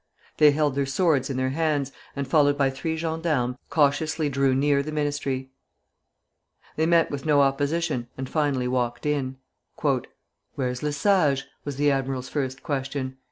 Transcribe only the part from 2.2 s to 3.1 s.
followed by three